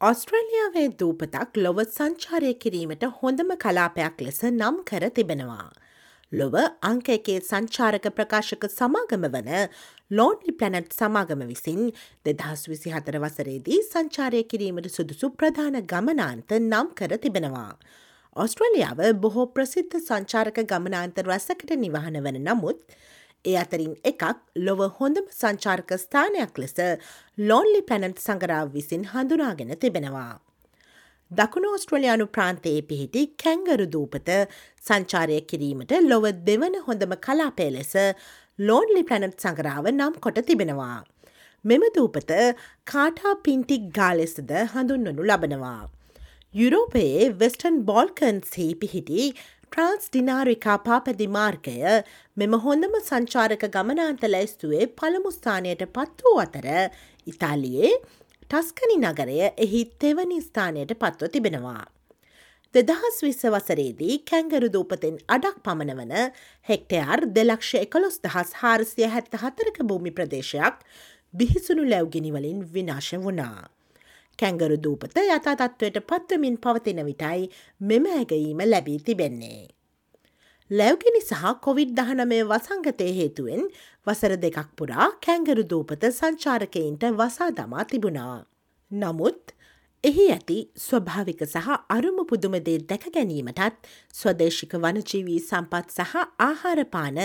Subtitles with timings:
[0.00, 5.72] ඔස්ට්‍රේලියාවේ දූපතක් ලොව සංචාරය කිරීමට හොඳම කලාපයක් ලෙස නම් කර තිබෙනවා.
[6.32, 9.48] ලොව අංක එකේ සංචාරක ප්‍රකාශක සමාගම වන
[10.10, 11.80] ලෝන්ලි ප්ලනට් සමාගම විසින්
[12.26, 17.72] දෙදහස් විසි හතර වසරේදී සංචාරය කිරීමට සුදුසු ප්‍රධාන ගමනාන්ත නම් කර තිබෙනවා.
[18.36, 22.84] ඔස්ට්‍රලියාව බොහෝ ප්‍රසිද්ධ සංචාරක ගමනාන්ත රැසකට නිවහන වන නමුත්,
[23.46, 24.24] ඒ අතරින් එකක්
[24.66, 26.74] ලොව හොඳම සංචාර්ක ස්ථානයක් ලෙස
[27.50, 30.32] ලොන්ලි පැනට් සඟරාව විසින් හඳුනාගෙන තිබෙනවා.
[31.30, 34.30] දකුණු ඔස්ට්‍රලයානු ප්‍රාන්තයේ පිහිටි කැංගරු දූපත
[34.82, 37.94] සංචාරය කිරීමට ලොව දෙවන හොඳම කලාපය ලෙස
[38.58, 40.98] ලෝන්ලි පැනට් සඟරාව නම් කොට තිබෙනවා.
[41.64, 42.32] මෙම දූපත
[42.86, 45.82] කාටා පින්ටික් ගාලෙසද හඳුන්වනු ලබනවා.
[46.54, 49.22] යුරෝපයේ වෙස්ටන් බෝල්කන්ස්හි පිහිටි
[49.72, 51.72] ට්‍රන්ස් ඩිනාරිකා පාපැදි මාර්ගය
[52.36, 56.68] මෙම හොඳම සංචාරක ගමනාන්ත ලැස්තුවේ පළමුස්ථානයට පත් වූ අතර
[57.26, 57.90] ඉතාලියේ
[58.46, 61.84] ටස්කනි නගරය එහි තෙවනි ස්ථානයට පත්ව තිබෙනවා.
[62.74, 66.16] දෙදහස් විස්ස වසරේදී කැංගරු දූපතෙන් අඩක් පමණ වන
[66.68, 70.84] හෙක්ටයාර් දෙලක්ෂ එකොළොස් දහස් හාරසිය හැත්ත හතරක භූමි ප්‍රදේශයක්
[71.34, 73.75] බිහිසුණු ලැව්ගෙනවලින් විනාශ වුණා.
[74.38, 77.48] කැංගරු දූපත යථා තත්ත්වයට පත්වමින් පවතින විටයි
[77.80, 79.64] මෙම ඇගීම ලැබී තිබෙන්නේ.
[80.70, 83.68] ලැව්ගෙනි සහ කොවිඩ් දහනමය වසංගතය හේතුවෙන්
[84.06, 88.38] වසර දෙකක් පුරා කැංගරු දූපත සංචාරකයින්ට වසා දමා තිබුණා.
[88.90, 89.54] නමුත්
[90.04, 97.22] එහි ඇති ස්වභාවික සහ අරුම පුදුමදේ දැක ගැනීමටත් ස්වදේශික වනජීවී සම්පත් සහ ආහාරපාන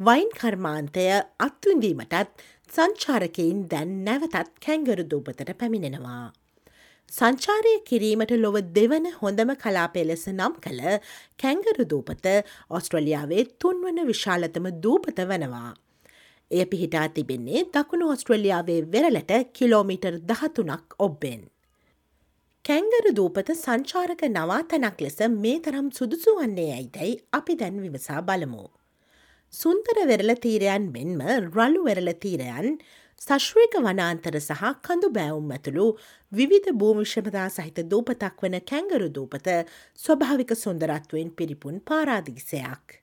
[0.00, 1.08] වයින් කර්මාන්තය
[1.40, 6.41] අත්විඳීමටත් සංචාරකයින් දැන් නැවතත් කැංගරු දූපතට පැමිණෙනවා.
[7.10, 10.80] සංචාරය කිරීමට ලොව දෙවන හොඳම කලාපය ලෙස නම් කළ
[11.42, 12.26] කැංගරු දූපත
[12.70, 15.72] ඔස්ට්‍රලියාවේ තුන්වන විශාලතම දූපත වනවා.
[16.50, 21.42] එය පිහිටා තිබෙන්නේ දකුණු ඔස්ට්‍රලියාවේ වෙරලට කිලෝමිටර් දහතුනක් ඔබ්බෙන්.
[22.64, 28.64] කැංගරු දූපත සංචාරක නවාතැනක් ලෙස මේ තරම් සුදුසු වන්නේ ඇයිදැයි අපි දැන් විමසා බලමු.
[29.52, 31.22] සුන්දර වෙරල තීරයන් මෙන්ම
[31.54, 32.78] රලු වෙරල තීරයන්
[33.22, 35.84] සශ්‍රීක වනාන්තර සහ කඳු බෑවුම් ඇතුළු
[36.32, 39.46] විවිධ භූමිශ්‍රමතා සහිත දූපතක් වන කැංගරු දූපත
[39.98, 42.96] ස්වභාවික සුන්දරත්වයෙන් පිරිපුන් පාරාදිසයක්.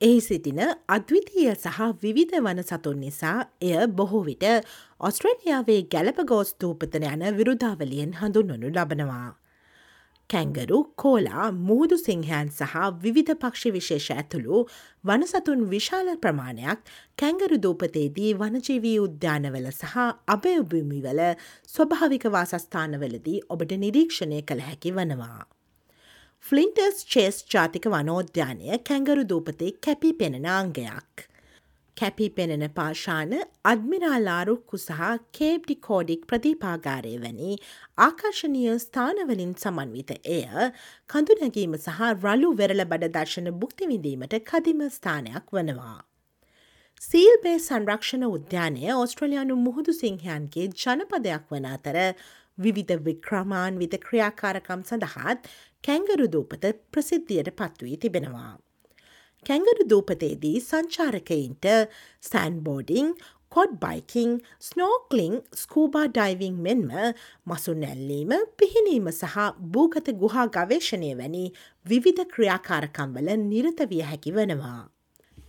[0.00, 4.48] එහි සිටින අද්විතීය සහ විවිධ වන සතුන් නිසා එය බොහෝ විට
[5.00, 9.30] ඔස්ට්‍රේලියාවේ ගැලප ගෝස් දූපතන යන විරුධාවලියෙන් හඳුන්වනු ලබනවා.
[10.32, 14.60] කැංගරු කෝලා මුහුදු සිංහයන් සහ විවිධ පක්ෂි විශේෂ ඇතුළු
[15.04, 19.96] වනසතුන් විශාල ප්‍රමාණයක් කැංගරු දූපතේදී වනජීවී උද්‍යානවල සහ
[20.34, 21.24] අභයභූමිවල
[21.68, 25.42] ස්වභාවික වාසස්ථානවලදී ඔබට නිරීක්ෂණය කළ හැකි වනවා.
[26.44, 31.28] ෆලින්ටර්ස් චේස් ජාතික වනෝද්‍යානය කැංගරු දූපතේ කැපී පෙනෙන අංගයක්.
[31.96, 33.32] කැපී පෙනෙන පාශාන
[33.64, 35.02] අද්මිරාලාරුක්කු සහ
[35.38, 37.50] කේබ්ඩි කෝඩික් ප්‍රදීපාගාරය වැනි
[37.98, 40.46] ආකර්ශනීය ස්ථානවලින් සමන්විත එය
[41.10, 45.98] කඳුනැගීම සහ රලු වෙරල බඩ දර්ශන බුක්තිවිඳීමට කදිම ස්ථානයක් වනවා.
[47.02, 52.00] සීල්බේ සංරක්ෂණ උද්‍යානය ඔස්ට්‍රලයානු මුහුදු සිංහයන්ගේ ජනපදයක් වන අතර
[52.58, 55.48] විවිධ වික්‍රමාන් විත ක්‍රියාකාරකම් සඳහාත්
[55.84, 58.52] කැංගරු දූපත ප්‍රසිද්ධියට පත්වී තිබෙනවා.
[59.46, 61.66] කැංගරු දූපතේදී සංචාරකයින්ට
[62.22, 63.08] සෑන්බෝඩිං,
[63.52, 64.30] කොඩ් බයිකින්,
[64.60, 66.84] ස්නෝකලිං, ස්කූබා ඩයිවිං මෙන්ම
[67.46, 69.36] මසු නැල්ලීම පිහිනීම සහ
[69.74, 71.44] භූගත ගුහා ගවේශණය වැනි
[71.86, 74.80] විවිධ ක්‍රියාකාරකම්වල නිරත විය හැකි වනවා.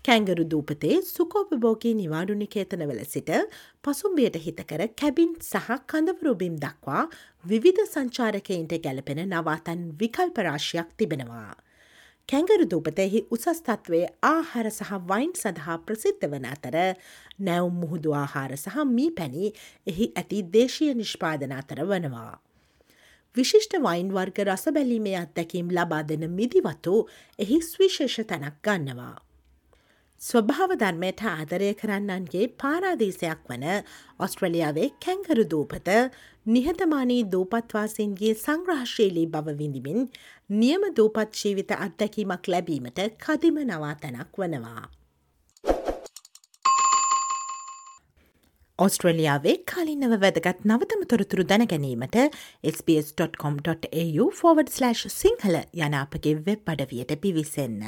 [0.05, 3.29] කැංගරු දූපතේ සුකෝපභෝගී නිවාඩු නිකේතනවල සිට
[3.83, 7.03] පසුම්බියට හිතකර කැබින් සහ කඳවරුබිම් දක්වා
[7.45, 11.53] විවිධ සංචාරකයින්ට ගැලපෙන නවාතන් විකල්පරාශයක් තිබෙනවා.
[12.29, 16.77] කැංගරු දූපතෙහි උසස්තත්වයේ ආහාර සහ වයින් සඳහා ප්‍රසිද්ධ වන අතර
[17.39, 19.51] නැවුම් මුහුදු ආහාර සහ මී පැණි
[19.87, 22.31] එහි ඇති දේශීය නිෂ්පාදන අතර වනවා.
[23.35, 26.95] විශිෂ්ට වයින් වර්ග රස බැලීමේ අත්දැකීම් ලබා දෙන මිදිවතු
[27.39, 29.15] එහි ස්විශේෂ තැනක් ගන්නවා.
[30.23, 33.65] ස්වභාව ධර්මයට ආදරය කරන්නන්ගේ පාරාදීසයක් වන
[34.19, 35.89] ඔස්ට්‍රලියාවේ කැංගරු දූපත
[36.47, 39.99] නිහතමානී දූපත්වාසින්ගේ සංග්‍රහශීලී බව විඳිමින්
[40.55, 44.85] නියම දූපත් ජීවිත අත්දැකීමක් ලැබීමට කදිම නවාතැනක් වනවා.
[48.79, 52.19] ඔස්ට්‍රලියාවේ කලින්නව වැදගත් නවතම තොරතුරු දැනගැනීමට
[52.71, 54.25] SBS.com.au/
[55.13, 57.87] සිංහල යන අපගේ වෙබ් අඩවියට පිවිසන්න.